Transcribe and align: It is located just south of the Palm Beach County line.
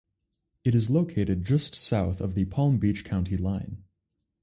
It 0.63 0.73
is 0.73 0.89
located 0.89 1.45
just 1.45 1.75
south 1.75 2.21
of 2.21 2.33
the 2.33 2.45
Palm 2.45 2.79
Beach 2.79 3.05
County 3.05 3.37
line. 3.37 3.83